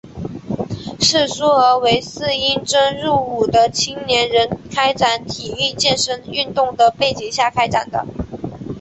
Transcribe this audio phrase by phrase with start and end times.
[1.01, 8.03] 是苏俄为待应征入伍的青年人开展体育健身运动的背景下开展的。